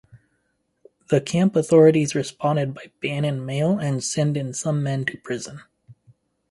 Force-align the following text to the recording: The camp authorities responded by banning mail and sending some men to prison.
The 1.09 1.21
camp 1.21 1.55
authorities 1.55 2.15
responded 2.15 2.73
by 2.73 2.91
banning 3.03 3.45
mail 3.45 3.77
and 3.77 4.03
sending 4.03 4.51
some 4.51 4.81
men 4.81 5.05
to 5.05 5.17
prison. 5.19 5.61